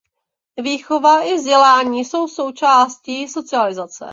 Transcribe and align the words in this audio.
Výchova 0.61 1.21
i 1.21 1.35
vzdělávání 1.35 2.05
jsou 2.05 2.27
součástí 2.27 3.27
socializace. 3.27 4.05